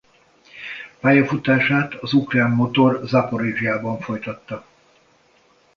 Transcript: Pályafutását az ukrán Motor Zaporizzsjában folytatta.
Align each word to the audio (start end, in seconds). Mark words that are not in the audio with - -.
Pályafutását 0.99 1.93
az 1.93 2.13
ukrán 2.13 2.51
Motor 2.51 3.01
Zaporizzsjában 3.05 3.99
folytatta. 3.99 4.65